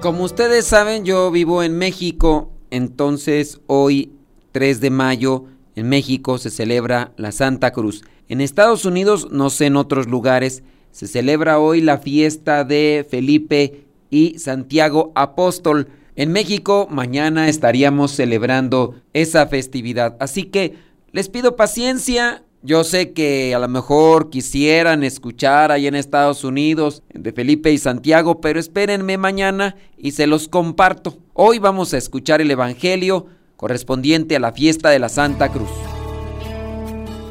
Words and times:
Como 0.00 0.24
ustedes 0.24 0.64
saben, 0.64 1.04
yo 1.04 1.30
vivo 1.30 1.62
en 1.62 1.76
México, 1.76 2.50
entonces 2.70 3.60
hoy, 3.66 4.12
3 4.52 4.80
de 4.80 4.88
mayo, 4.88 5.44
en 5.76 5.90
México 5.90 6.38
se 6.38 6.48
celebra 6.48 7.12
la 7.18 7.32
Santa 7.32 7.70
Cruz. 7.72 8.02
En 8.26 8.40
Estados 8.40 8.86
Unidos, 8.86 9.28
no 9.30 9.50
sé 9.50 9.66
en 9.66 9.76
otros 9.76 10.08
lugares, 10.08 10.62
se 10.90 11.06
celebra 11.06 11.58
hoy 11.58 11.82
la 11.82 11.98
fiesta 11.98 12.64
de 12.64 13.06
Felipe 13.10 13.84
y 14.08 14.38
Santiago 14.38 15.12
Apóstol. 15.14 15.88
En 16.16 16.32
México 16.32 16.88
mañana 16.90 17.50
estaríamos 17.50 18.12
celebrando 18.12 18.94
esa 19.12 19.48
festividad. 19.48 20.16
Así 20.18 20.44
que 20.44 20.76
les 21.12 21.28
pido 21.28 21.56
paciencia. 21.56 22.42
Yo 22.62 22.84
sé 22.84 23.12
que 23.12 23.54
a 23.54 23.58
lo 23.58 23.68
mejor 23.68 24.28
quisieran 24.28 25.02
escuchar 25.02 25.72
ahí 25.72 25.86
en 25.86 25.94
Estados 25.94 26.44
Unidos 26.44 27.02
de 27.14 27.32
Felipe 27.32 27.72
y 27.72 27.78
Santiago, 27.78 28.42
pero 28.42 28.60
espérenme 28.60 29.16
mañana 29.16 29.76
y 29.96 30.10
se 30.10 30.26
los 30.26 30.46
comparto. 30.46 31.16
Hoy 31.32 31.58
vamos 31.58 31.94
a 31.94 31.98
escuchar 31.98 32.42
el 32.42 32.50
Evangelio 32.50 33.26
correspondiente 33.56 34.36
a 34.36 34.40
la 34.40 34.52
fiesta 34.52 34.90
de 34.90 34.98
la 34.98 35.08
Santa 35.08 35.50
Cruz. 35.50 35.70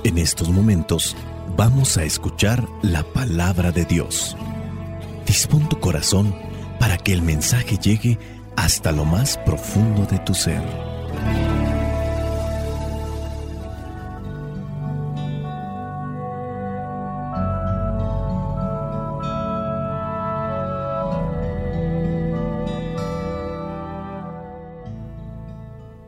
En 0.03 0.17
estos 0.17 0.49
momentos 0.49 1.15
vamos 1.55 1.98
a 1.98 2.03
escuchar 2.03 2.67
la 2.81 3.03
palabra 3.03 3.71
de 3.71 3.85
Dios. 3.85 4.35
Dispón 5.27 5.70
tu 5.70 5.79
corazón 5.79 6.34
para 6.79 6.98
que 6.98 7.13
el 7.13 7.21
mensaje 7.21 7.77
llegue 7.77 8.17
hasta 8.55 8.91
lo 8.91 9.05
más 9.05 9.37
profundo 9.37 10.07
de 10.07 10.17
tu 10.20 10.34
ser. 10.34 10.63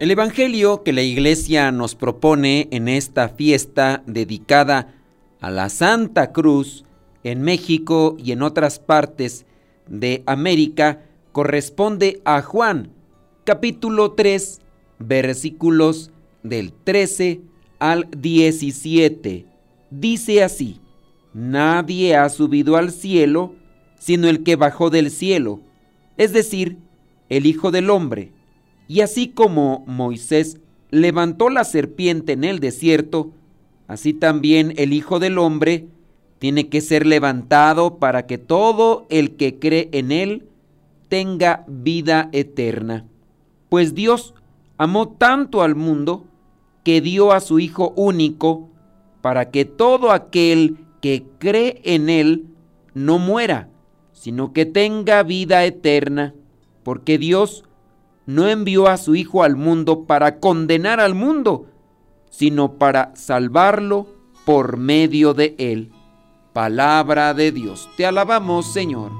El 0.01 0.09
Evangelio 0.09 0.81
que 0.81 0.93
la 0.93 1.03
iglesia 1.03 1.71
nos 1.71 1.93
propone 1.93 2.67
en 2.71 2.87
esta 2.87 3.29
fiesta 3.29 4.01
dedicada 4.07 4.95
a 5.41 5.51
la 5.51 5.69
Santa 5.69 6.31
Cruz 6.31 6.85
en 7.23 7.43
México 7.43 8.17
y 8.17 8.31
en 8.31 8.41
otras 8.41 8.79
partes 8.79 9.45
de 9.87 10.23
América 10.25 11.03
corresponde 11.33 12.19
a 12.25 12.41
Juan, 12.41 12.89
capítulo 13.43 14.13
3, 14.13 14.61
versículos 14.97 16.09
del 16.41 16.73
13 16.73 17.41
al 17.77 18.07
17. 18.09 19.45
Dice 19.91 20.43
así, 20.43 20.81
Nadie 21.35 22.15
ha 22.15 22.27
subido 22.29 22.75
al 22.75 22.89
cielo 22.89 23.53
sino 23.99 24.29
el 24.29 24.41
que 24.41 24.55
bajó 24.55 24.89
del 24.89 25.11
cielo, 25.11 25.59
es 26.17 26.33
decir, 26.33 26.79
el 27.29 27.45
Hijo 27.45 27.69
del 27.69 27.91
Hombre 27.91 28.31
y 28.91 28.99
así 28.99 29.29
como 29.29 29.85
Moisés 29.87 30.57
levantó 30.89 31.49
la 31.49 31.63
serpiente 31.63 32.33
en 32.33 32.43
el 32.43 32.59
desierto, 32.59 33.31
así 33.87 34.11
también 34.11 34.73
el 34.75 34.91
Hijo 34.91 35.17
del 35.17 35.37
Hombre 35.37 35.87
tiene 36.39 36.67
que 36.67 36.81
ser 36.81 37.05
levantado 37.05 37.99
para 37.99 38.27
que 38.27 38.37
todo 38.37 39.05
el 39.09 39.37
que 39.37 39.59
cree 39.59 39.87
en 39.93 40.11
él 40.11 40.49
tenga 41.07 41.63
vida 41.69 42.27
eterna. 42.33 43.05
Pues 43.69 43.95
Dios 43.95 44.33
amó 44.77 45.07
tanto 45.07 45.61
al 45.61 45.75
mundo 45.75 46.25
que 46.83 46.99
dio 46.99 47.31
a 47.31 47.39
su 47.39 47.59
Hijo 47.59 47.93
único 47.95 48.67
para 49.21 49.51
que 49.51 49.63
todo 49.63 50.11
aquel 50.11 50.79
que 50.99 51.23
cree 51.39 51.79
en 51.85 52.09
él 52.09 52.45
no 52.93 53.19
muera, 53.19 53.69
sino 54.11 54.51
que 54.51 54.65
tenga 54.65 55.23
vida 55.23 55.63
eterna, 55.63 56.33
porque 56.83 57.17
Dios 57.17 57.63
no 58.25 58.47
envió 58.47 58.87
a 58.87 58.97
su 58.97 59.15
Hijo 59.15 59.43
al 59.43 59.55
mundo 59.55 60.05
para 60.05 60.39
condenar 60.39 60.99
al 60.99 61.15
mundo, 61.15 61.65
sino 62.29 62.73
para 62.73 63.11
salvarlo 63.15 64.07
por 64.45 64.77
medio 64.77 65.33
de 65.33 65.55
él. 65.57 65.91
Palabra 66.53 67.33
de 67.33 67.51
Dios. 67.51 67.89
Te 67.97 68.05
alabamos, 68.05 68.71
Señor. 68.71 69.11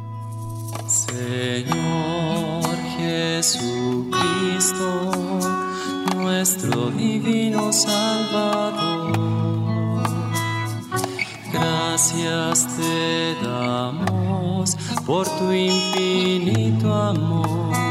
Señor 0.88 2.64
Jesucristo, 2.98 4.12
nuestro 6.16 6.92
divino 6.92 7.72
Salvador. 7.72 9.12
Gracias 11.54 12.68
te 12.78 13.36
damos 13.44 14.78
por 15.06 15.28
tu 15.38 15.52
infinito 15.52 16.94
amor 16.94 17.91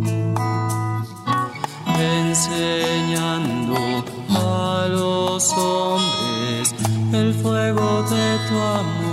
enseñando 2.51 4.03
a 4.29 4.87
los 4.89 5.53
hombres 5.53 6.75
el 7.13 7.33
fuego 7.33 8.03
de 8.03 8.37
tu 8.47 8.55
amor. 8.55 9.11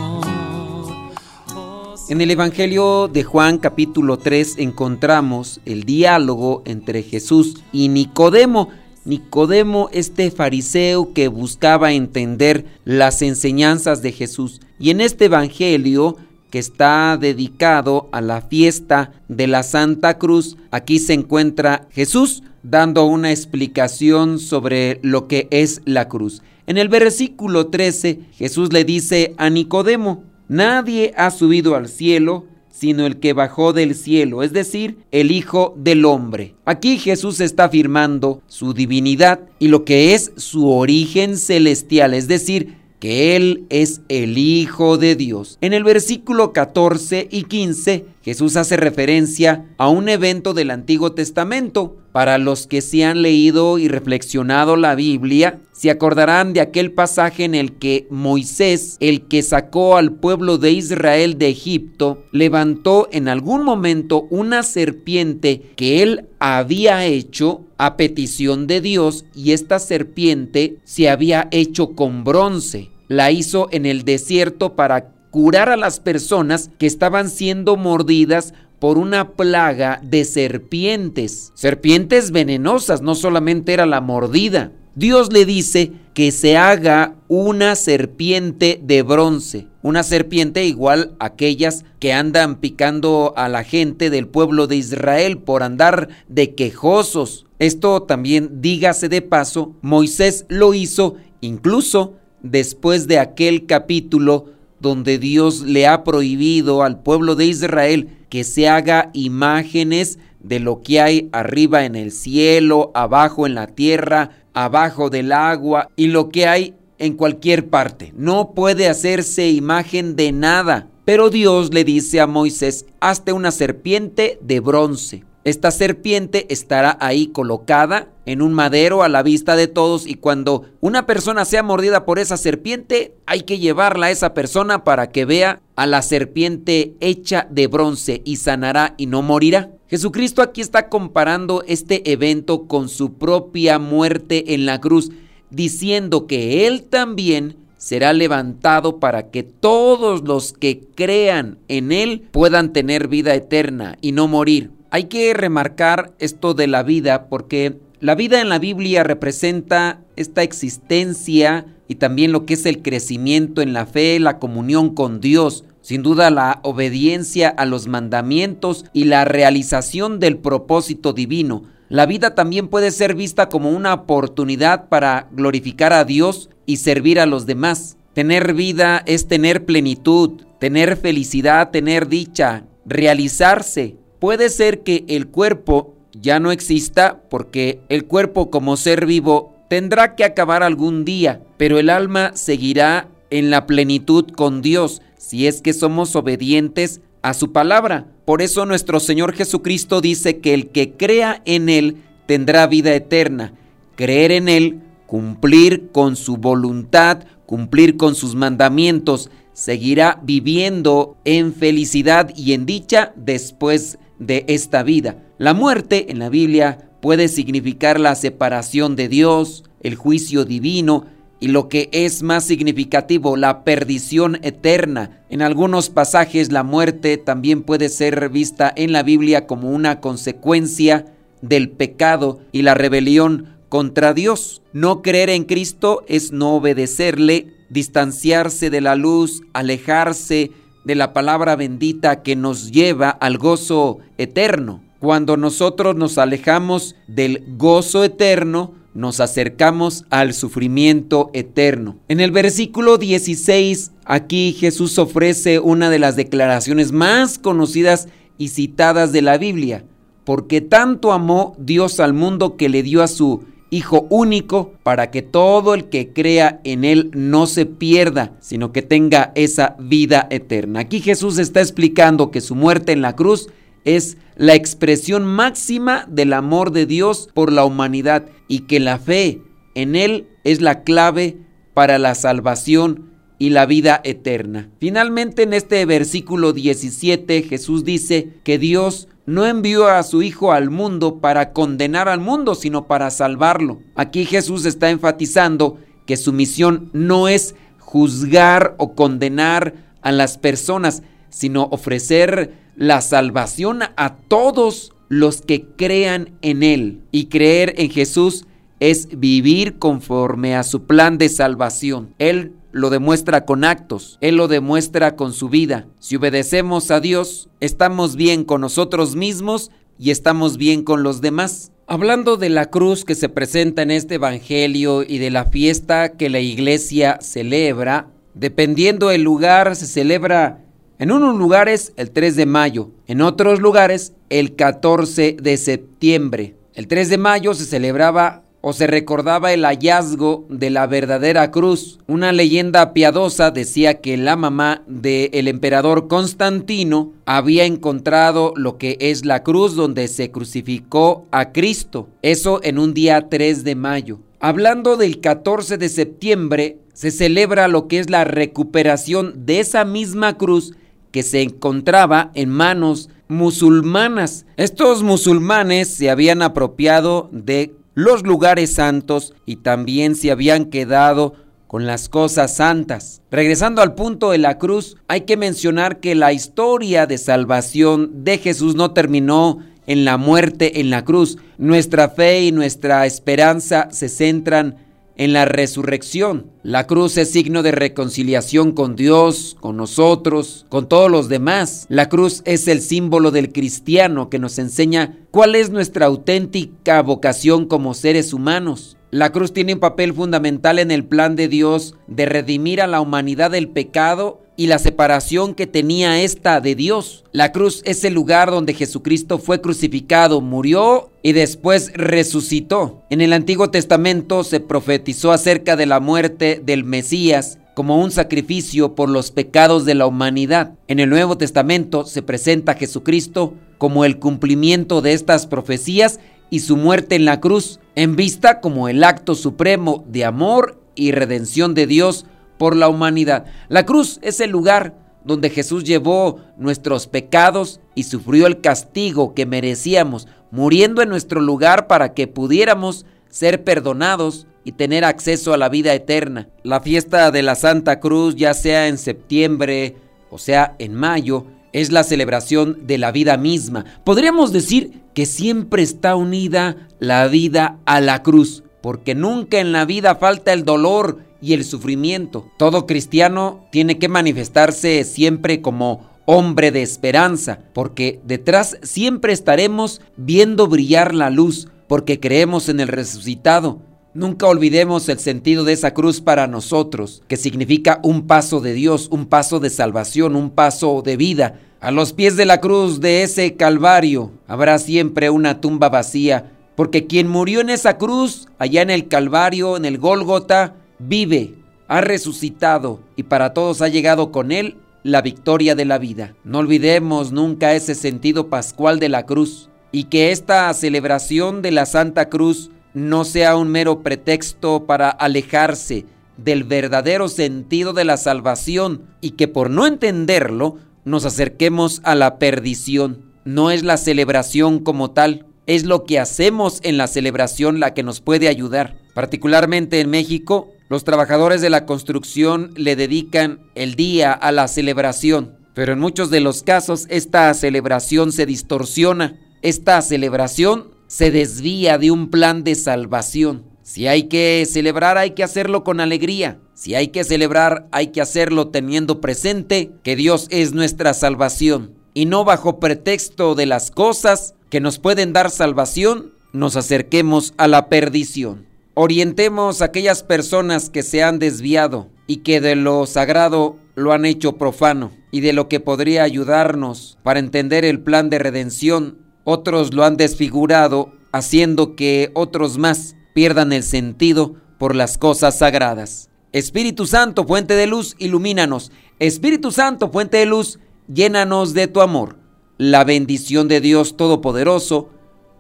En 2.09 2.21
el 2.21 2.31
Evangelio 2.31 3.09
de 3.09 3.23
Juan 3.23 3.59
capítulo 3.59 4.19
3 4.19 4.57
encontramos 4.59 5.61
el 5.67 5.85
diálogo 5.85 6.63
entre 6.65 7.03
Jesús 7.03 7.63
y 7.73 7.89
Nicodemo. 7.89 8.71
Nicodemo, 9.05 9.89
este 9.93 10.31
fariseo 10.31 11.13
que 11.13 11.29
buscaba 11.29 11.93
entender 11.93 12.67
las 12.85 13.23
enseñanzas 13.23 14.03
de 14.03 14.13
Jesús. 14.13 14.61
Y 14.79 14.91
en 14.91 15.01
este 15.01 15.27
Evangelio 15.27 16.17
que 16.51 16.59
está 16.59 17.17
dedicado 17.19 18.09
a 18.13 18.21
la 18.21 18.41
fiesta 18.41 19.13
de 19.29 19.47
la 19.47 19.63
Santa 19.63 20.19
Cruz, 20.19 20.57
aquí 20.71 20.99
se 20.99 21.13
encuentra 21.13 21.89
Jesús 21.91 22.43
dando 22.71 23.05
una 23.05 23.31
explicación 23.31 24.39
sobre 24.39 25.01
lo 25.03 25.29
que 25.29 25.49
es 25.51 25.81
la 25.85 26.09
cruz. 26.09 26.43
En 26.67 26.77
el 26.77 26.89
versículo 26.89 27.69
13 27.69 28.21
Jesús 28.33 28.73
le 28.73 28.85
dice 28.85 29.35
a 29.39 29.51
Nicodemo, 29.51 30.25
nadie 30.49 31.15
ha 31.17 31.31
subido 31.31 31.75
al 31.77 31.89
cielo 31.89 32.47
sino 32.79 33.07
el 33.07 33.19
que 33.19 33.33
bajó 33.33 33.73
del 33.73 33.97
cielo, 33.97 34.45
es 34.45 34.53
decir, 34.53 34.99
el 35.11 35.33
Hijo 35.33 35.75
del 35.77 36.05
Hombre. 36.05 36.55
Aquí 36.65 36.99
Jesús 36.99 37.41
está 37.41 37.65
afirmando 37.65 38.41
su 38.47 38.73
divinidad 38.73 39.41
y 39.59 39.67
lo 39.67 39.85
que 39.85 40.15
es 40.15 40.31
su 40.37 40.71
origen 40.71 41.39
celestial, 41.39 42.15
es 42.15 42.29
decir, 42.29 42.77
que 43.01 43.37
Él 43.37 43.67
es 43.69 44.01
el 44.09 44.39
Hijo 44.39 44.97
de 44.97 45.17
Dios. 45.17 45.59
En 45.61 45.73
el 45.73 45.83
versículo 45.83 46.53
14 46.53 47.29
y 47.31 47.45
15, 47.45 48.05
Jesús 48.23 48.57
hace 48.57 48.77
referencia 48.77 49.67
a 49.77 49.89
un 49.89 50.09
evento 50.09 50.55
del 50.55 50.71
Antiguo 50.71 51.13
Testamento. 51.13 51.97
Para 52.19 52.39
los 52.39 52.67
que 52.67 52.81
se 52.81 53.05
han 53.05 53.23
leído 53.23 53.79
y 53.79 53.87
reflexionado 53.87 54.75
la 54.75 54.97
Biblia, 54.97 55.61
se 55.71 55.89
acordarán 55.89 56.53
de 56.53 56.61
aquel 56.61 56.91
pasaje 56.91 57.45
en 57.45 57.55
el 57.55 57.75
que 57.75 58.09
Moisés, 58.11 58.97
el 58.99 59.29
que 59.29 59.41
sacó 59.41 59.97
al 59.97 60.15
pueblo 60.15 60.59
de 60.59 60.73
Israel 60.73 61.39
de 61.39 61.51
Egipto, 61.51 62.25
levantó 62.33 63.09
en 63.13 63.29
algún 63.29 63.63
momento 63.63 64.27
una 64.31 64.65
serpiente 64.65 65.63
que 65.77 66.03
él 66.03 66.27
había 66.41 67.07
hecho 67.07 67.61
a 67.77 67.97
petición 67.97 68.67
de 68.67 68.81
Dios 68.81 69.25
y 69.33 69.53
esta 69.53 69.79
serpiente 69.79 70.79
se 70.83 71.09
había 71.09 71.47
hecho 71.53 71.95
con 71.95 72.25
bronce. 72.25 72.91
La 73.07 73.31
hizo 73.31 73.69
en 73.71 73.87
el 73.87 74.05
desierto 74.05 74.75
para 74.75 75.13
curar 75.31 75.69
a 75.69 75.77
las 75.77 76.01
personas 76.01 76.71
que 76.79 76.87
estaban 76.87 77.31
siendo 77.31 77.77
mordidas 77.77 78.55
por 78.79 78.99
una 78.99 79.33
plaga 79.33 80.01
de 80.03 80.25
serpientes. 80.25 81.53
Serpientes 81.55 82.31
venenosas, 82.31 83.03
no 83.03 83.15
solamente 83.15 83.73
era 83.73 83.87
la 83.87 84.01
mordida. 84.01 84.73
Dios 84.95 85.33
le 85.33 85.45
dice 85.45 85.93
que 86.13 86.33
se 86.33 86.57
haga 86.57 87.15
una 87.29 87.77
serpiente 87.77 88.81
de 88.83 89.03
bronce, 89.03 89.69
una 89.83 90.03
serpiente 90.03 90.65
igual 90.65 91.15
a 91.21 91.27
aquellas 91.27 91.85
que 92.01 92.13
andan 92.13 92.57
picando 92.57 93.33
a 93.37 93.49
la 93.49 93.63
gente 93.63 94.11
del 94.11 94.27
pueblo 94.27 94.67
de 94.67 94.75
Israel 94.75 95.39
por 95.39 95.63
andar 95.63 96.09
de 96.27 96.57
quejosos. 96.57 97.47
Esto 97.61 98.03
también, 98.03 98.61
dígase 98.61 99.09
de 99.09 99.23
paso, 99.23 99.77
Moisés 99.83 100.47
lo 100.49 100.75
hizo 100.75 101.15
incluso 101.41 102.15
después 102.43 103.07
de 103.07 103.21
aquel 103.21 103.67
capítulo 103.67 104.47
donde 104.81 105.19
Dios 105.19 105.63
le 105.63 105.87
ha 105.87 106.05
prohibido 106.05 106.83
al 106.83 107.03
pueblo 107.03 107.35
de 107.35 107.47
Israel 107.47 108.09
que 108.29 108.45
se 108.45 108.69
haga 108.69 109.11
imágenes 109.13 110.19
de 110.41 110.61
lo 110.61 110.83
que 110.83 111.01
hay 111.01 111.29
arriba 111.33 111.85
en 111.85 111.97
el 111.97 112.13
cielo, 112.13 112.91
abajo 112.95 113.47
en 113.47 113.55
la 113.55 113.67
tierra, 113.67 114.31
abajo 114.55 115.11
del 115.11 115.33
agua 115.33 115.89
y 115.97 116.09
lo 116.09 116.29
que 116.29 116.47
hay 116.47 116.75
en 116.99 117.15
cualquier 117.15 117.69
parte. 117.69 118.13
No 118.17 118.53
puede 118.55 118.89
hacerse 118.89 119.51
imagen 119.51 120.17
de 120.17 120.33
nada. 120.33 120.89
Pero 121.05 121.31
Dios 121.31 121.73
le 121.73 121.85
dice 121.85 122.21
a 122.21 122.27
Moisés, 122.27 122.85
hazte 123.01 123.33
una 123.33 123.51
serpiente 123.51 124.39
de 124.43 124.61
bronce. 124.61 125.25
Esta 125.45 125.71
serpiente 125.71 126.47
estará 126.53 126.99
ahí 127.01 127.29
colocada 127.29 128.09
en 128.27 128.43
un 128.43 128.53
madero 128.53 129.03
a 129.03 129.09
la 129.09 129.23
vista 129.23 129.57
de 129.57 129.67
todos 129.67 130.07
y 130.07 130.15
cuando 130.15 130.67
una 130.81 131.07
persona 131.07 131.45
sea 131.45 131.63
mordida 131.63 132.05
por 132.05 132.19
esa 132.19 132.37
serpiente, 132.37 133.15
hay 133.25 133.43
que 133.43 133.59
llevarla 133.59 134.07
a 134.07 134.11
esa 134.11 134.35
persona 134.35 134.85
para 134.85 135.11
que 135.11 135.25
vea 135.25 135.63
a 135.77 135.87
la 135.87 136.03
serpiente 136.03 136.95
hecha 137.01 137.47
de 137.51 137.67
bronce 137.69 138.21
y 138.25 138.37
sanará 138.37 138.95
y 138.99 139.07
no 139.07 139.23
morirá. 139.23 139.71
Jesucristo 139.89 140.43
aquí 140.43 140.61
está 140.61 140.91
comparando 140.91 141.65
este 141.67 142.13
evento 142.13 142.67
con 142.67 142.89
su 142.91 143.15
propia 143.15 143.79
muerte 143.79 144.55
en 144.55 144.67
la 144.67 144.81
cruz, 144.81 145.11
diciendo 145.51 146.27
que 146.27 146.67
Él 146.67 146.83
también 146.83 147.57
será 147.79 148.13
levantado 148.13 149.01
para 149.01 149.31
que 149.31 149.43
todos 149.43 150.23
los 150.25 150.53
que 150.53 150.81
crean 150.95 151.59
en 151.69 151.93
Él 151.93 152.29
puedan 152.31 152.73
tener 152.73 153.09
vida 153.09 153.35
eterna 153.35 153.97
y 154.03 154.13
no 154.13 154.29
morir. 154.29 154.71
Hay 154.91 155.05
que 155.05 155.33
remarcar 155.33 156.13
esto 156.19 156.55
de 156.55 156.67
la 156.67 156.83
vida 156.83 157.29
porque 157.29 157.79
la 158.01 158.15
vida 158.15 158.41
en 158.41 158.49
la 158.49 158.59
Biblia 158.59 159.03
representa 159.03 160.01
esta 160.17 160.43
existencia 160.43 161.67
y 161.89 161.97
también 161.97 162.33
lo 162.33 162.47
que 162.47 162.55
es 162.55 162.67
el 162.67 162.83
crecimiento 162.83 163.63
en 163.63 163.73
la 163.73 163.87
fe, 163.87 164.21
la 164.21 164.39
comunión 164.39 164.95
con 164.95 165.21
Dios, 165.21 165.65
sin 165.81 166.03
duda 166.03 166.31
la 166.31 166.61
obediencia 166.63 167.49
a 167.49 167.65
los 167.65 167.87
mandamientos 167.87 168.85
y 168.93 169.05
la 169.05 169.25
realización 169.25 170.21
del 170.21 170.37
propósito 170.37 171.13
divino. 171.13 171.65
La 171.89 172.05
vida 172.05 172.35
también 172.35 172.69
puede 172.69 172.91
ser 172.91 173.15
vista 173.15 173.49
como 173.49 173.71
una 173.71 173.95
oportunidad 173.95 174.89
para 174.89 175.29
glorificar 175.33 175.93
a 175.93 176.05
Dios 176.05 176.51
y 176.67 176.77
servir 176.77 177.19
a 177.19 177.27
los 177.27 177.47
demás. 177.47 177.97
Tener 178.13 178.53
vida 178.53 179.03
es 179.07 179.27
tener 179.27 179.65
plenitud, 179.65 180.43
tener 180.59 180.97
felicidad, 180.97 181.71
tener 181.71 182.09
dicha, 182.09 182.65
realizarse. 182.85 183.97
Puede 184.19 184.51
ser 184.51 184.83
que 184.83 185.05
el 185.09 185.29
cuerpo 185.29 185.95
ya 186.13 186.41
no 186.41 186.51
exista 186.53 187.23
porque 187.31 187.81
el 187.89 188.05
cuerpo 188.05 188.51
como 188.51 188.77
ser 188.77 189.07
vivo 189.07 189.55
tendrá 189.69 190.15
que 190.15 190.25
acabar 190.25 190.63
algún 190.63 191.05
día, 191.07 191.41
pero 191.57 191.79
el 191.79 191.89
alma 191.89 192.33
seguirá 192.35 193.09
en 193.31 193.51
la 193.51 193.67
plenitud 193.67 194.27
con 194.27 194.61
Dios 194.61 195.01
si 195.17 195.47
es 195.47 195.63
que 195.63 195.73
somos 195.73 196.17
obedientes 196.17 197.01
a 197.23 197.35
su 197.35 197.53
palabra. 197.53 198.07
Por 198.25 198.43
eso 198.43 198.67
nuestro 198.67 199.01
Señor 199.01 199.35
Jesucristo 199.35 200.01
dice 200.01 200.39
que 200.39 200.55
el 200.55 200.69
que 200.69 200.93
crea 200.93 201.43
en 201.45 201.69
Él 201.69 201.97
tendrá 202.27 202.67
vida 202.67 202.95
eterna. 202.95 203.55
Creer 203.97 204.33
en 204.33 204.49
Él 204.49 204.81
cumplir 205.07 205.89
con 205.91 206.17
su 206.17 206.37
voluntad, 206.37 207.25
cumplir 207.47 207.97
con 207.97 208.15
sus 208.15 208.35
mandamientos, 208.35 209.31
seguirá 209.53 210.21
viviendo 210.23 211.17
en 211.25 211.55
felicidad 211.55 212.31
y 212.37 212.53
en 212.53 212.67
dicha 212.67 213.13
después 213.17 213.99
de 214.19 214.45
esta 214.49 214.83
vida. 214.83 215.25
La 215.39 215.55
muerte 215.55 216.13
en 216.13 216.19
la 216.19 216.29
Biblia 216.29 216.91
puede 217.01 217.29
significar 217.29 217.99
la 217.99 218.15
separación 218.15 218.97
de 218.97 219.09
Dios, 219.09 219.65
el 219.81 219.95
juicio 219.95 220.45
divino 220.45 221.07
y 221.41 221.49
lo 221.49 221.69
que 221.69 221.89
es 221.93 222.23
más 222.23 222.45
significativo, 222.45 223.37
la 223.37 223.65
perdición 223.65 224.39
eterna. 224.43 225.23
En 225.31 225.43
algunos 225.43 225.91
pasajes 225.91 226.51
la 226.51 226.63
muerte 226.63 227.17
también 227.17 227.63
puede 227.63 227.89
ser 227.89 228.29
vista 228.29 228.73
en 228.75 228.93
la 228.93 229.03
Biblia 229.03 229.47
como 229.47 229.71
una 229.71 230.01
consecuencia 230.01 231.07
del 231.43 231.71
pecado 231.71 232.41
y 232.51 232.63
la 232.63 232.75
rebelión 232.75 233.57
contra 233.69 234.15
Dios. 234.15 234.63
No 234.73 235.03
creer 235.03 235.31
en 235.31 235.45
Cristo 235.45 236.05
es 236.09 236.33
no 236.33 236.57
obedecerle, 236.57 237.55
distanciarse 237.69 238.71
de 238.71 238.81
la 238.81 238.97
luz, 238.97 239.43
alejarse 239.53 240.51
de 240.85 240.95
la 240.95 241.13
palabra 241.13 241.55
bendita 241.55 242.23
que 242.23 242.35
nos 242.35 242.71
lleva 242.73 243.11
al 243.11 243.39
gozo 243.39 243.99
eterno. 244.17 244.83
Cuando 245.01 245.37
nosotros 245.37 245.95
nos 245.95 246.19
alejamos 246.19 246.97
del 247.07 247.45
gozo 247.57 248.03
eterno, 248.03 248.75
nos 248.99 249.21
acercamos 249.21 250.05
al 250.11 250.35
sufrimiento 250.35 251.31
eterno. 251.33 251.99
En 252.09 252.19
el 252.19 252.33
versículo 252.33 252.99
16, 252.99 253.93
aquí 254.05 254.57
Jesús 254.59 254.99
ofrece 254.99 255.61
una 255.61 255.89
de 255.89 256.01
las 256.01 256.17
declaraciones 256.17 256.91
más 256.91 257.39
conocidas 257.39 258.09
y 258.39 258.49
citadas 258.49 259.13
de 259.13 259.23
la 259.23 259.39
Biblia, 259.39 259.85
porque 260.25 260.61
tanto 260.61 261.13
amó 261.13 261.55
Dios 261.59 262.01
al 262.01 262.13
mundo 262.13 262.57
que 262.57 262.69
le 262.69 262.83
dio 262.83 263.03
a 263.03 263.09
su 263.09 263.45
Hijo 263.71 264.07
único, 264.09 264.73
para 264.83 265.11
que 265.11 265.21
todo 265.21 265.75
el 265.75 265.91
que 265.91 266.15
crea 266.15 266.59
en 266.65 266.85
Él 266.87 267.11
no 267.13 267.47
se 267.47 267.67
pierda, 267.67 268.33
sino 268.41 268.73
que 268.73 268.81
tenga 268.81 269.31
esa 269.35 269.77
vida 269.79 270.27
eterna. 270.31 270.81
Aquí 270.81 271.01
Jesús 271.01 271.37
está 271.39 271.61
explicando 271.61 272.31
que 272.31 272.41
su 272.41 272.55
muerte 272.55 272.93
en 272.93 273.03
la 273.03 273.15
cruz 273.15 273.49
es 273.97 274.19
la 274.37 274.55
expresión 274.55 275.25
máxima 275.25 276.07
del 276.09 276.33
amor 276.33 276.73
de 276.73 276.87
Dios 276.87 277.29
por 277.33 277.53
la 277.53 277.65
humanidad 277.65 278.27
y 278.47 278.61
que 278.61 278.81
la 278.81 278.99
fe 278.99 279.41
en 279.75 279.97
Él 279.97 280.29
es 280.45 280.61
la 280.61 280.83
clave 280.83 281.39
para 281.75 281.99
la 281.99 282.15
salvación 282.15 283.11
y 283.39 283.51
la 283.51 283.67
vida 283.67 284.01
eterna. 284.05 284.69
Finalmente 284.79 285.45
en 285.45 285.55
este 285.55 285.85
versículo 285.87 286.53
17 286.53 287.43
Jesús 287.43 287.85
dice 287.85 288.35
que 288.45 288.59
Dios 288.59 289.09
no 289.27 289.47
envió 289.47 289.89
a 289.89 290.03
su 290.03 290.23
Hijo 290.23 290.53
al 290.53 290.71
mundo 290.71 291.21
para 291.21 291.53
condenar 291.53 292.09
al 292.09 292.21
mundo, 292.21 292.55
sino 292.55 292.87
para 292.87 293.11
salvarlo. 293.11 293.81
Aquí 293.95 294.25
Jesús 294.25 294.65
está 294.67 294.91
enfatizando 294.91 295.79
que 296.07 296.17
su 296.17 296.33
misión 296.33 296.91
no 296.93 297.29
es 297.29 297.55
juzgar 297.79 298.75
o 298.79 298.95
condenar 298.95 299.75
a 300.03 300.13
las 300.13 300.39
personas, 300.39 301.03
sino 301.31 301.69
ofrecer 301.71 302.68
la 302.79 303.01
salvación 303.01 303.81
a 303.97 304.17
todos 304.29 304.93
los 305.09 305.43
que 305.43 305.67
crean 305.77 306.31
en 306.43 306.63
Él. 306.63 307.03
Y 307.11 307.27
creer 307.27 307.75
en 307.77 307.91
Jesús 307.91 308.47
es 308.79 309.09
vivir 309.19 309.79
conforme 309.79 310.55
a 310.55 310.63
su 310.63 310.85
plan 310.85 311.19
de 311.19 311.29
salvación. 311.29 312.15
Él 312.19 312.53
lo 312.71 312.91
demuestra 312.91 313.45
con 313.45 313.65
actos, 313.65 314.17
Él 314.21 314.37
lo 314.37 314.47
demuestra 314.47 315.17
con 315.17 315.33
su 315.33 315.49
vida. 315.49 315.89
Si 315.99 316.17
obedecemos 316.17 316.93
a 316.93 317.01
Dios, 317.01 317.49
estamos 317.59 318.15
bien 318.15 318.45
con 318.45 318.61
nosotros 318.61 319.17
mismos 319.17 319.73
y 319.99 320.13
estamos 320.13 320.57
bien 320.57 320.85
con 320.85 321.03
los 321.03 321.21
demás. 321.21 321.73
Hablando 321.89 322.37
de 322.37 322.51
la 322.51 322.67
cruz 322.67 323.05
que 323.05 323.17
se 323.17 323.29
presenta 323.29 323.83
en 323.83 323.91
este 323.91 324.17
Evangelio 324.17 325.03
y 325.03 325.19
de 325.19 325.31
la 325.31 325.47
fiesta 325.47 326.13
que 326.13 326.29
la 326.29 326.39
iglesia 326.39 327.19
celebra, 327.21 328.13
dependiendo 328.35 329.11
el 329.11 329.23
lugar, 329.23 329.75
se 329.75 329.87
celebra 329.87 330.63
en 330.99 331.13
unos 331.13 331.37
lugares 331.37 331.93
el 331.97 332.11
3 332.11 332.35
de 332.37 332.47
mayo, 332.47 332.91
en 333.07 333.21
otros 333.21 333.61
lugares 333.61 334.13
el 334.31 334.57
14 334.57 335.37
de 335.41 335.57
septiembre. 335.57 336.55
El 336.75 336.89
3 336.89 337.09
de 337.09 337.19
mayo 337.19 337.55
se 337.55 337.65
celebraba 337.65 338.43
o 338.61 338.73
se 338.73 338.89
recordaba 338.89 339.53
el 339.53 339.65
hallazgo 339.65 340.45
de 340.49 340.71
la 340.71 340.89
verdadera 340.89 341.53
cruz. 341.53 342.01
Una 342.09 342.33
leyenda 342.33 342.93
piadosa 342.93 343.53
decía 343.53 344.01
que 344.01 344.17
la 344.17 344.35
mamá 344.35 344.83
del 344.89 345.47
emperador 345.47 346.09
Constantino 346.09 347.13
había 347.25 347.65
encontrado 347.65 348.53
lo 348.57 348.77
que 348.77 348.97
es 349.01 349.25
la 349.25 349.45
cruz 349.45 349.77
donde 349.77 350.09
se 350.09 350.33
crucificó 350.33 351.27
a 351.31 351.53
Cristo. 351.53 352.09
Eso 352.23 352.61
en 352.65 352.79
un 352.79 352.95
día 352.95 353.29
3 353.29 353.63
de 353.63 353.77
mayo. 353.77 354.19
Hablando 354.41 354.97
del 354.97 355.21
14 355.21 355.79
de 355.79 355.89
septiembre, 355.89 356.79
se 356.93 357.13
celebra 357.13 357.69
lo 357.69 357.87
que 357.87 358.01
es 358.01 358.11
la 358.11 358.25
recuperación 358.25 359.47
de 359.47 359.61
esa 359.61 359.85
misma 359.85 360.37
cruz 360.37 360.75
que 361.19 361.25
se 361.25 361.43
encontraba 361.43 362.31
en 362.35 362.49
manos 362.49 363.11
musulmanas. 363.27 364.47
Estos 364.57 365.03
musulmanes 365.03 365.89
se 365.89 366.11
habían 366.11 366.43
apropiado 366.43 367.29
de 367.33 367.75
los 367.95 368.23
lugares 368.23 368.75
santos 368.75 369.35
y 369.45 369.57
también 369.57 370.15
se 370.15 370.31
habían 370.31 370.67
quedado 370.67 371.35
con 371.67 371.87
las 371.87 372.09
cosas 372.09 372.55
santas. 372.55 373.21
Regresando 373.33 373.83
al 373.83 373.97
punto 373.97 374.31
de 374.31 374.39
la 374.39 374.59
cruz, 374.59 374.97
hay 375.09 375.23
que 375.23 375.37
mencionar 375.37 375.99
que 375.99 376.15
la 376.15 376.33
historia 376.33 377.09
de 377.09 377.19
salvación 377.19 378.23
de 378.23 378.39
Jesús 378.39 378.77
no 378.77 378.93
terminó 378.93 379.59
en 379.89 380.05
la 380.05 380.19
muerte 380.19 380.79
en 380.79 380.91
la 380.91 381.05
cruz. 381.05 381.37
Nuestra 381.57 382.11
fe 382.11 382.45
y 382.45 382.53
nuestra 382.53 383.07
esperanza 383.07 383.89
se 383.91 384.09
centran 384.09 384.77
en 385.19 385.33
la 385.35 385.45
resurrección. 385.45 386.47
La 386.63 386.87
cruz 386.87 387.19
es 387.19 387.31
signo 387.31 387.63
de 387.63 387.73
reconciliación 387.73 388.73
con 388.73 388.97
Dios, 388.97 389.57
con 389.61 389.77
nosotros, 389.77 390.65
con 390.71 390.89
todos 390.89 391.11
los 391.11 391.29
demás. 391.29 391.87
La 391.91 392.09
cruz 392.09 392.43
es 392.47 392.67
el 392.69 392.81
símbolo 392.81 393.31
del 393.31 393.53
cristiano 393.53 394.31
que 394.31 394.39
nos 394.39 394.59
enseña 394.59 395.19
cuál 395.31 395.55
es 395.55 395.71
nuestra 395.71 396.07
auténtica 396.07 397.03
vocación 397.03 397.67
como 397.67 397.93
seres 397.93 398.33
humanos. 398.33 398.97
La 399.11 399.33
cruz 399.33 399.53
tiene 399.53 399.75
un 399.75 399.81
papel 399.81 400.13
fundamental 400.13 400.79
en 400.79 400.91
el 400.91 401.05
plan 401.05 401.35
de 401.35 401.49
Dios 401.49 401.95
de 402.07 402.27
redimir 402.27 402.81
a 402.81 402.87
la 402.87 403.01
humanidad 403.01 403.51
del 403.51 403.69
pecado 403.69 404.43
y 404.59 404.67
la 404.67 404.81
separación 404.81 405.55
que 405.55 405.69
tenía 405.69 406.21
esta 406.21 406.61
de 406.61 406.75
Dios. 406.75 407.25
La 407.31 407.53
cruz 407.53 407.81
es 407.85 408.03
el 408.03 408.13
lugar 408.13 408.51
donde 408.51 408.75
Jesucristo 408.75 409.39
fue 409.39 409.61
crucificado, 409.61 410.41
murió 410.41 411.11
y 411.23 411.33
después 411.33 411.93
resucitó. 411.95 413.05
En 413.09 413.21
el 413.21 413.33
Antiguo 413.33 413.71
Testamento 413.71 414.43
se 414.43 414.59
profetizó 414.59 415.31
acerca 415.31 415.77
de 415.77 415.87
la 415.87 416.01
muerte 416.01 416.61
del 416.63 416.83
Mesías 416.83 417.59
como 417.75 418.03
un 418.03 418.11
sacrificio 418.11 418.97
por 418.97 419.09
los 419.09 419.31
pecados 419.31 419.85
de 419.85 419.95
la 419.95 420.07
humanidad. 420.07 420.73
En 420.89 420.99
el 420.99 421.09
Nuevo 421.09 421.39
Testamento 421.39 422.05
se 422.05 422.23
presenta 422.23 422.73
a 422.73 422.75
Jesucristo 422.75 423.55
como 423.79 424.05
el 424.05 424.19
cumplimiento 424.19 425.03
de 425.03 425.13
estas 425.13 425.47
profecías 425.47 426.19
y 426.51 426.61
su 426.61 426.77
muerte 426.77 427.15
en 427.15 427.27
la 427.27 427.39
cruz, 427.39 427.79
en 427.95 428.17
vista 428.17 428.61
como 428.61 428.89
el 428.89 429.05
acto 429.05 429.37
supremo 429.37 430.05
de 430.09 430.25
amor 430.25 430.81
y 430.97 431.13
redención 431.13 431.75
de 431.75 431.87
Dios 431.87 432.27
por 432.59 432.77
la 432.77 432.89
humanidad. 432.89 433.47
La 433.69 433.87
cruz 433.87 434.19
es 434.23 434.41
el 434.41 434.51
lugar 434.51 434.95
donde 435.25 435.51
Jesús 435.51 435.85
llevó 435.85 436.41
nuestros 436.57 437.07
pecados 437.07 437.81
y 437.95 438.05
sufrió 438.05 438.47
el 438.47 438.61
castigo 438.61 439.35
que 439.35 439.47
merecíamos, 439.47 440.27
muriendo 440.51 441.03
en 441.03 441.09
nuestro 441.09 441.41
lugar 441.41 441.87
para 441.87 442.15
que 442.15 442.27
pudiéramos 442.27 443.07
ser 443.31 443.65
perdonados 443.65 444.47
y 444.65 444.73
tener 444.73 445.05
acceso 445.05 445.53
a 445.53 445.59
la 445.59 445.69
vida 445.69 445.95
eterna. 445.95 446.49
La 446.63 446.81
fiesta 446.81 447.31
de 447.31 447.43
la 447.43 447.55
Santa 447.55 448.01
Cruz, 448.01 448.37
ya 448.37 448.55
sea 448.55 448.89
en 448.89 448.99
septiembre 448.99 449.97
o 450.31 450.39
sea 450.39 450.77
en 450.79 450.95
mayo, 450.95 451.47
es 451.73 451.93
la 451.93 452.05
celebración 452.05 452.87
de 452.87 452.99
la 452.99 453.13
vida 453.13 453.37
misma. 453.37 453.85
Podríamos 454.05 454.53
decir 454.53 455.03
que 455.15 455.27
siempre 455.27 455.83
está 455.83 456.17
unida 456.17 456.89
la 456.99 457.27
vida 457.29 457.79
a 457.85 458.01
la 458.01 458.23
cruz, 458.23 458.63
porque 458.81 459.15
nunca 459.15 459.59
en 459.59 459.73
la 459.73 459.85
vida 459.85 460.15
falta 460.17 460.53
el 460.53 460.65
dolor 460.65 461.19
y 461.41 461.53
el 461.55 461.65
sufrimiento. 461.65 462.47
Todo 462.59 462.87
cristiano 462.87 463.67
tiene 463.71 463.99
que 463.99 464.09
manifestarse 464.09 465.05
siempre 465.05 465.61
como 465.63 466.09
hombre 466.27 466.71
de 466.71 466.83
esperanza, 466.83 467.61
porque 467.73 468.21
detrás 468.25 468.77
siempre 468.83 469.33
estaremos 469.33 470.03
viendo 470.17 470.69
brillar 470.69 471.15
la 471.15 471.31
luz, 471.31 471.69
porque 471.87 472.21
creemos 472.21 472.69
en 472.69 472.81
el 472.81 472.89
resucitado. 472.89 473.81
Nunca 474.13 474.47
olvidemos 474.47 475.09
el 475.09 475.21
sentido 475.21 475.65
de 475.65 475.73
esa 475.73 475.95
cruz 475.95 476.21
para 476.21 476.47
nosotros, 476.47 477.23
que 477.29 477.37
significa 477.37 478.01
un 478.03 478.27
paso 478.27 478.61
de 478.61 478.75
Dios, 478.75 479.09
un 479.11 479.27
paso 479.27 479.61
de 479.61 479.71
salvación, 479.71 480.37
un 480.37 480.51
paso 480.51 481.03
de 481.03 481.17
vida. 481.17 481.61
A 481.81 481.93
los 481.93 482.13
pies 482.13 482.37
de 482.37 482.45
la 482.45 482.61
cruz 482.61 483.01
de 483.01 483.23
ese 483.23 483.55
Calvario 483.55 484.33
habrá 484.49 484.79
siempre 484.79 485.31
una 485.31 485.61
tumba 485.61 485.89
vacía, 485.89 486.53
porque 486.75 487.07
quien 487.07 487.29
murió 487.29 487.61
en 487.61 487.71
esa 487.71 487.97
cruz, 487.97 488.49
allá 488.59 488.83
en 488.83 488.91
el 488.91 489.09
Calvario, 489.09 489.77
en 489.77 489.85
el 489.85 489.99
Gólgota, 489.99 490.75
vive, 490.99 491.55
ha 491.87 492.01
resucitado 492.01 493.01
y 493.17 493.25
para 493.25 493.55
todos 493.55 493.83
ha 493.83 493.89
llegado 493.89 494.31
con 494.31 494.53
él 494.53 494.77
la 495.03 495.23
victoria 495.23 495.75
de 495.75 495.85
la 495.85 495.99
vida. 495.99 496.35
No 496.45 496.59
olvidemos 496.59 497.33
nunca 497.33 497.75
ese 497.75 497.95
sentido 497.95 498.49
pascual 498.49 498.99
de 498.99 499.09
la 499.09 499.25
cruz 499.25 499.71
y 499.91 500.05
que 500.05 500.33
esta 500.33 500.73
celebración 500.75 501.63
de 501.63 501.71
la 501.71 501.87
Santa 501.87 502.29
Cruz 502.29 502.71
no 502.95 503.25
sea 503.25 503.57
un 503.57 503.69
mero 503.69 504.03
pretexto 504.03 504.87
para 504.87 505.09
alejarse 505.09 506.05
del 506.37 506.65
verdadero 506.65 507.29
sentido 507.29 507.93
de 507.93 508.05
la 508.05 508.17
salvación 508.17 509.03
y 509.21 509.33
que 509.33 509.49
por 509.49 509.71
no 509.71 509.87
entenderlo 509.87 510.77
nos 511.05 511.25
acerquemos 511.25 512.01
a 512.05 512.15
la 512.15 512.39
perdición. 512.39 513.33
No 513.45 513.71
es 513.71 513.83
la 513.83 513.97
celebración 513.97 514.79
como 514.79 515.11
tal, 515.11 515.47
es 515.67 515.85
lo 515.85 516.05
que 516.05 516.19
hacemos 516.19 516.81
en 516.83 516.97
la 516.97 517.07
celebración 517.07 517.81
la 517.81 517.95
que 517.95 518.03
nos 518.03 518.21
puede 518.21 518.49
ayudar. 518.49 518.97
Particularmente 519.15 520.01
en 520.01 520.11
México, 520.11 520.69
los 520.89 521.05
trabajadores 521.05 521.61
de 521.61 521.71
la 521.71 521.85
construcción 521.85 522.73
le 522.75 522.97
dedican 522.97 523.61
el 523.75 523.95
día 523.95 524.33
a 524.33 524.53
la 524.53 524.69
celebración, 524.69 525.57
pero 525.75 525.93
en 525.93 525.99
muchos 525.99 526.31
de 526.31 526.41
los 526.41 526.63
casos 526.63 527.07
esta 527.11 527.53
celebración 527.55 528.33
se 528.33 528.47
distorsiona. 528.47 529.39
Esta 529.63 530.01
celebración 530.03 530.91
se 531.07 531.31
desvía 531.31 531.99
de 531.99 532.11
un 532.11 532.31
plan 532.31 532.65
de 532.65 532.75
salvación. 532.75 533.65
Si 533.83 534.07
hay 534.07 534.25
que 534.25 534.67
celebrar, 534.71 535.19
hay 535.19 535.31
que 535.31 535.43
hacerlo 535.43 535.85
con 535.85 536.01
alegría. 536.01 536.59
Si 536.75 536.95
hay 536.95 537.09
que 537.09 537.25
celebrar, 537.25 537.87
hay 537.91 538.09
que 538.09 538.21
hacerlo 538.21 538.69
teniendo 538.69 539.21
presente 539.21 539.91
que 540.03 540.17
Dios 540.17 540.47
es 540.51 540.73
nuestra 540.73 541.15
salvación 541.15 541.95
y 542.15 542.27
no 542.27 542.45
bajo 542.45 542.81
pretexto 542.81 543.55
de 543.55 543.67
las 543.67 543.91
cosas 543.91 544.55
que 544.71 544.81
nos 544.81 544.99
pueden 544.99 545.33
dar 545.33 545.51
salvación, 545.51 546.33
nos 546.53 546.77
acerquemos 546.77 547.55
a 547.57 547.69
la 547.69 547.89
perdición. 547.89 548.68
Orientemos 549.01 549.81
a 549.81 549.85
aquellas 549.85 550.25
personas 550.25 550.91
que 550.91 551.05
se 551.05 551.23
han 551.23 551.39
desviado 551.39 552.09
y 552.27 552.39
que 552.39 552.61
de 552.61 552.75
lo 552.75 553.07
sagrado 553.07 553.77
lo 553.95 554.13
han 554.13 554.25
hecho 554.25 554.57
profano 554.57 555.13
y 555.31 555.41
de 555.41 555.53
lo 555.53 555.69
que 555.69 555.79
podría 555.79 556.25
ayudarnos 556.25 557.17
para 557.23 557.39
entender 557.39 557.85
el 557.85 558.01
plan 558.01 558.29
de 558.29 558.41
redención, 558.41 559.19
otros 559.45 559.95
lo 559.95 560.03
han 560.03 560.17
desfigurado 560.17 561.13
haciendo 561.31 561.95
que 561.95 562.33
otros 562.35 562.77
más 562.77 563.15
pierdan 563.35 563.73
el 563.73 563.85
sentido 563.85 564.57
por 564.79 564.97
las 564.97 565.17
cosas 565.17 565.59
sagradas. 565.59 566.29
Espíritu 566.51 567.07
Santo, 567.07 567.47
fuente 567.47 567.75
de 567.75 567.87
luz, 567.87 568.17
ilumínanos. 568.19 568.91
Espíritu 569.21 569.71
Santo, 569.71 570.11
fuente 570.11 570.39
de 570.39 570.47
luz, 570.47 570.81
llénanos 571.07 571.73
de 571.73 571.87
tu 571.87 572.01
amor. 572.01 572.37
La 572.79 573.05
bendición 573.05 573.69
de 573.69 573.81
Dios 573.81 574.17
Todopoderoso, 574.17 575.11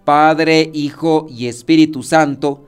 Padre, 0.04 0.72
Hijo 0.74 1.28
y 1.30 1.46
Espíritu 1.46 2.02
Santo, 2.02 2.67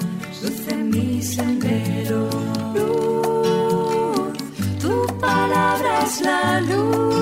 luz 0.41 0.67
en 0.67 0.89
mi 0.89 1.21
sendero. 1.21 2.29
Luz, 2.73 4.37
tu 4.81 5.05
palabra 5.19 6.03
es 6.03 6.21
la 6.21 6.61
luz. 6.61 7.21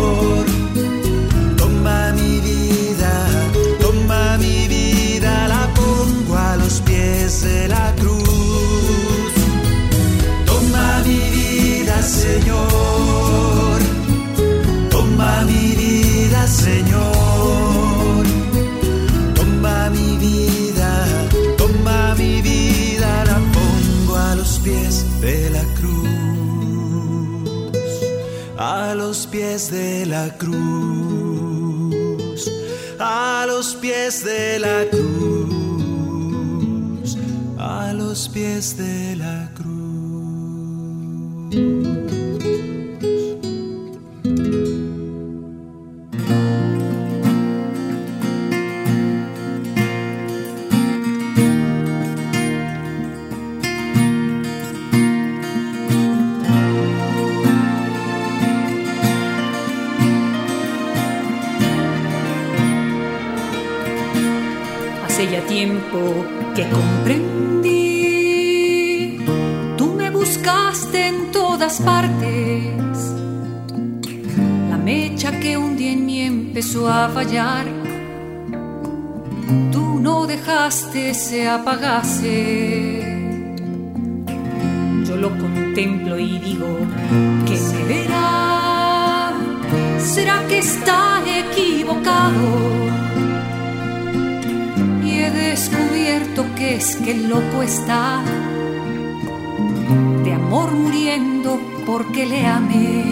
Cruz. 30.37 32.01
A 32.99 33.45
los 33.47 33.75
pies 33.75 34.23
de 34.23 34.59
la 34.59 34.85
cruz. 34.89 35.17
A 37.57 37.93
los 37.93 38.29
pies 38.29 38.77
de 38.77 39.15
la 39.15 39.51
cruz. 39.55 39.61
Que 66.55 66.69
comprendí, 66.69 67.67
tú 69.77 69.93
me 69.93 70.09
buscaste 70.09 71.07
en 71.07 71.31
todas 71.31 71.81
partes. 71.81 73.13
La 74.69 74.77
mecha 74.77 75.37
que 75.39 75.57
un 75.57 75.75
día 75.75 75.91
en 75.91 76.05
mí 76.05 76.21
empezó 76.21 76.87
a 76.87 77.09
fallar, 77.09 77.65
tú 79.73 79.99
no 79.99 80.27
dejaste 80.27 81.13
se 81.13 81.49
apagase. 81.49 83.03
Yo 85.05 85.17
lo 85.17 85.29
contemplo 85.37 86.17
y 86.17 86.39
digo, 86.39 86.67
¿qué 87.45 87.57
me 87.57 87.83
verá? 87.83 89.33
¿Será 89.99 90.47
que 90.47 90.59
está 90.59 91.21
equivocado? 91.25 92.60
Descubierto 96.41 97.03
que 97.03 97.11
el 97.11 97.29
loco 97.29 97.61
está 97.61 98.21
de 100.23 100.33
amor 100.33 100.71
muriendo 100.71 101.59
porque 101.85 102.25
le 102.25 102.45
amé. 102.45 103.03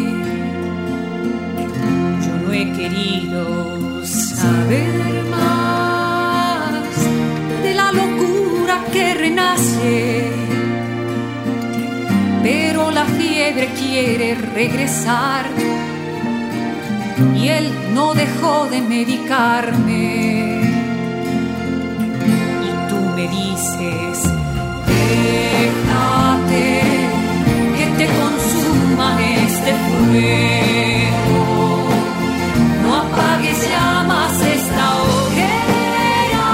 Yo 2.26 2.36
no 2.44 2.54
he 2.54 2.72
querido 2.74 4.06
saber 4.06 5.26
más 5.30 6.84
de 7.64 7.74
la 7.74 7.92
locura 7.92 8.86
que 8.92 9.14
renace, 9.14 10.32
pero 12.42 12.92
la 12.92 13.06
fiebre 13.06 13.70
quiere 13.80 14.36
regresar 14.36 15.46
y 17.36 17.48
él 17.48 17.72
no 17.94 18.14
dejó 18.14 18.68
de 18.68 18.82
medicarme 18.82 19.80
me 19.86 20.59
dices, 23.32 24.16
déjate 24.88 26.68
que 27.78 27.86
te 27.98 28.06
consuma 28.20 29.08
este 29.46 29.72
fuego, 29.88 31.42
no 32.84 32.90
apagues 32.96 33.60
llamas 33.70 34.36
esta 34.42 34.86
hoguera, 35.02 36.50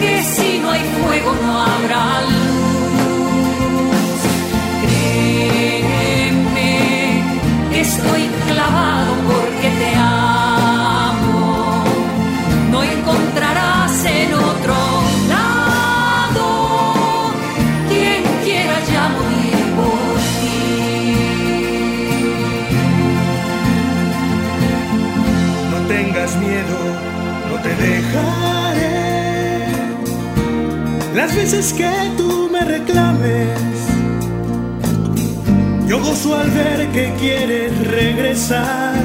que 0.00 0.12
si 0.22 0.50
no 0.60 0.68
hay 0.70 0.84
fuego 1.02 1.30
no 1.44 1.52
habrá 1.62 2.04
luz. 2.22 2.60
Créeme 4.82 6.70
estoy 7.80 8.22
clavado 8.48 9.12
porque 9.26 9.68
te 9.80 9.90
amo, 9.96 10.19
te 27.76 27.86
dejaré. 27.86 29.66
Las 31.14 31.34
veces 31.34 31.72
que 31.72 31.90
tú 32.16 32.48
me 32.50 32.64
reclames. 32.64 33.58
Yo 35.86 35.98
gozo 36.00 36.36
al 36.36 36.50
ver 36.50 36.88
que 36.88 37.12
quieres 37.18 37.86
regresar. 37.86 39.02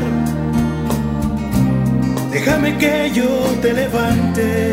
Déjame 2.31 2.77
que 2.77 3.11
yo 3.13 3.27
te 3.61 3.73
levante. 3.73 4.71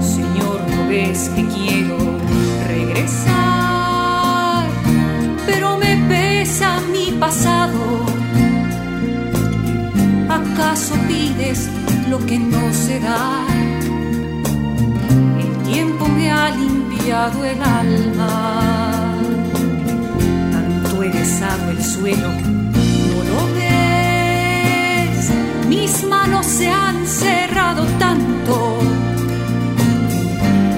Señor, 0.00 0.60
¿no 0.70 0.88
ves 0.88 1.30
que 1.34 1.44
quiero 1.46 1.87
¿Acaso 10.68 10.96
pides 11.08 11.70
lo 12.10 12.18
que 12.26 12.38
no 12.38 12.74
se 12.74 13.00
da? 13.00 13.46
El 15.40 15.72
tiempo 15.72 16.06
me 16.08 16.30
ha 16.30 16.50
limpiado 16.50 17.42
el 17.42 17.62
alma. 17.62 19.14
Tanto 20.52 21.02
he 21.02 21.08
besado 21.08 21.70
el 21.70 21.82
suelo, 21.82 22.28
no 23.08 23.18
lo 23.30 23.54
ves. 23.54 25.30
Mis 25.68 26.04
manos 26.04 26.44
se 26.44 26.68
han 26.68 27.06
cerrado 27.06 27.84
tanto. 27.98 28.80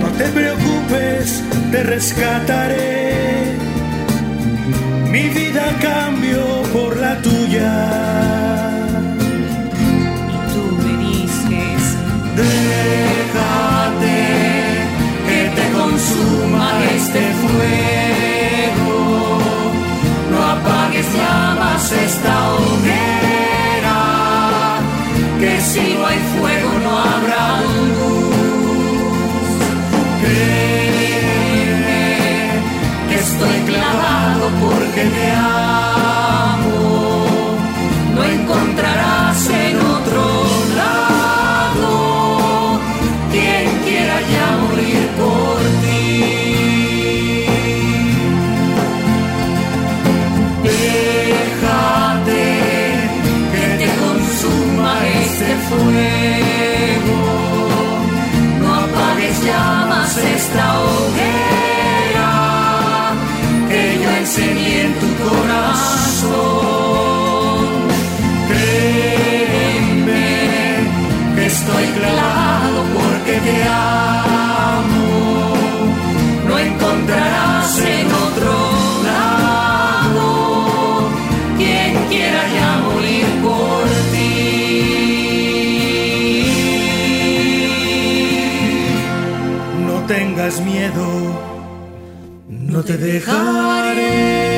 No 0.02 0.08
te 0.16 0.26
preocupes, 0.28 1.42
te 1.72 1.82
rescataré. 1.82 3.56
Mi 5.10 5.28
vida 5.30 5.64
cambio 5.82 6.62
por 6.72 6.96
la 6.96 7.20
tuya. 7.20 8.29
Este 17.10 17.26
fuego. 17.42 18.98
No 20.30 20.38
apagues 20.54 21.08
llamas 21.12 21.92
esta 21.92 22.34
hoguera. 22.54 24.00
Que 25.40 25.60
si 25.60 25.94
no 25.94 26.06
hay 26.06 26.18
fuego 26.38 26.70
no 26.84 26.92
habrá 26.98 27.44
luz. 27.62 28.40
Créeme 30.22 30.60
que 33.08 33.16
estoy 33.16 33.58
clavado 33.66 34.44
porque 34.60 35.02
te 35.02 35.30
amo. 35.32 35.89
Este 55.88 56.19
tengas 90.50 90.60
miedo, 90.64 91.06
no 92.48 92.82
te 92.82 92.96
dejaré. 92.96 94.49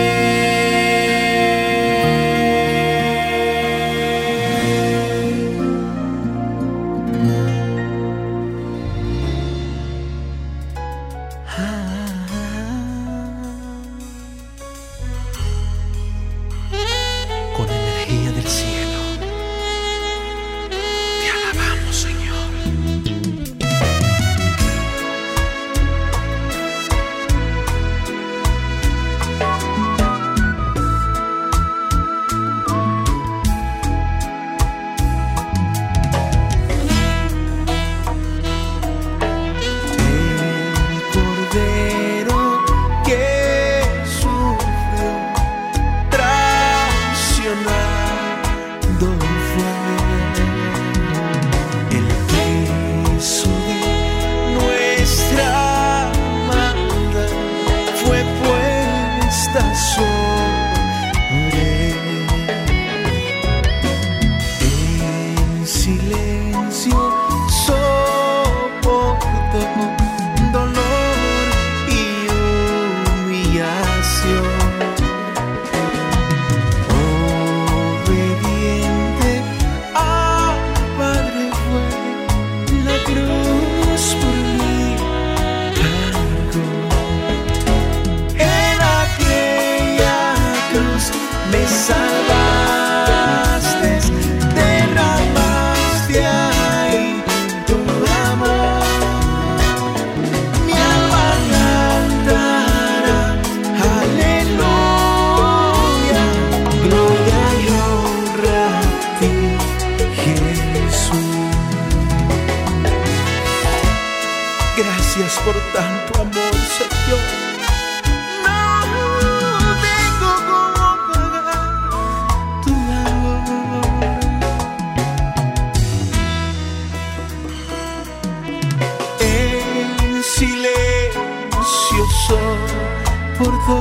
Soportó 133.39 133.81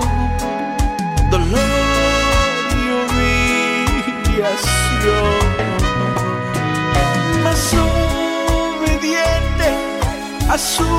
dolor 1.30 1.60
y 2.72 2.84
humillación. 4.28 4.62
Mas 7.44 7.74
obediente 7.74 9.68
a 10.50 10.58
su 10.58 10.90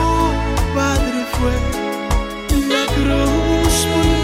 padre 0.75 1.21
fue 1.33 1.55
la 2.69 2.85
cruz 2.95 3.75
por 3.93 4.17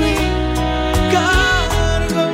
cargó 1.12 2.28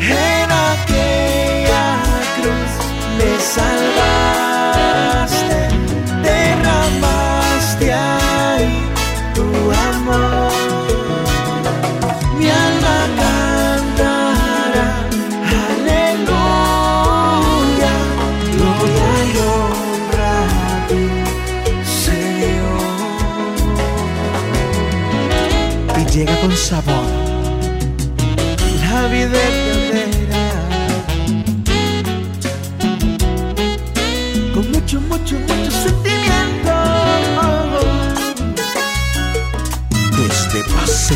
en 0.00 0.50
aquella 0.50 1.86
cruz 2.36 2.72
me 3.18 3.30
salvaste 3.40 4.67
sabor, 26.56 26.94
la 28.80 29.06
vida 29.06 29.28
verdadera. 29.28 30.50
Con 34.52 34.72
mucho, 34.72 35.00
mucho, 35.02 35.36
mucho 35.36 35.70
sentimiento. 35.70 36.74
Desde 40.16 40.64
Pase 40.74 41.14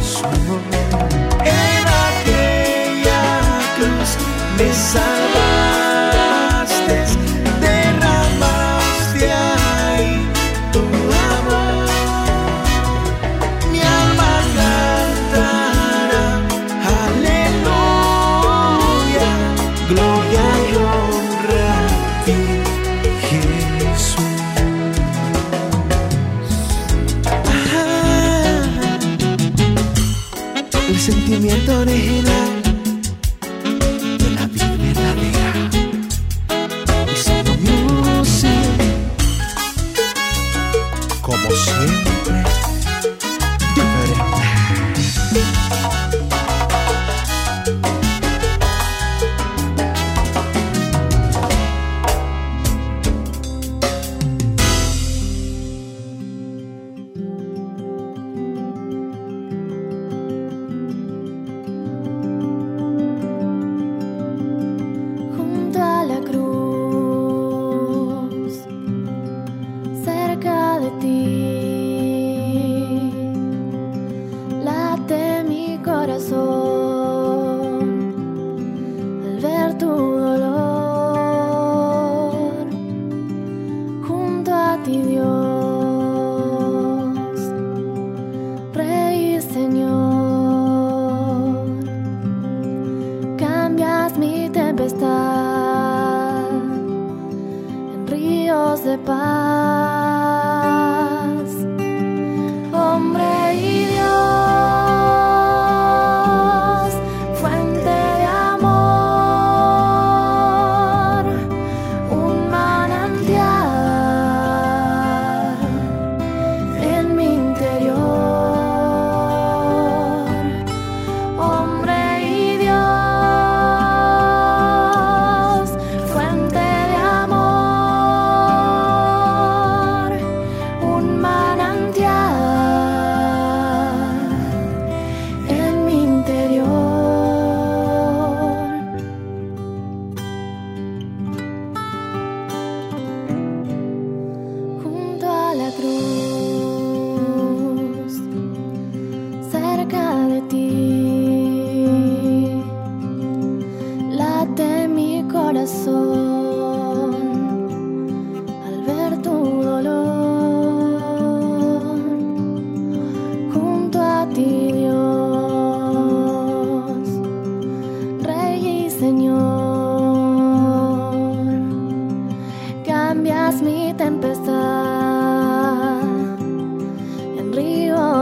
Nieva. 0.00 0.30
por 0.46 0.69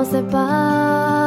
mi 0.09 0.13
salvación. 0.13 1.18